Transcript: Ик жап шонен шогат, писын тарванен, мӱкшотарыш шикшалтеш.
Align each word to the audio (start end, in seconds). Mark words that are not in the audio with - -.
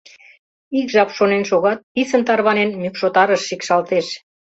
Ик 0.79 0.87
жап 0.93 1.09
шонен 1.17 1.43
шогат, 1.49 1.79
писын 1.93 2.21
тарванен, 2.27 2.69
мӱкшотарыш 2.81 3.41
шикшалтеш. 3.47 4.07